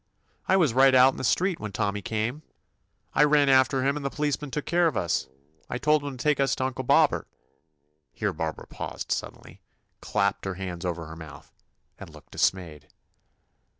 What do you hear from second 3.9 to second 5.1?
and the policeman took care of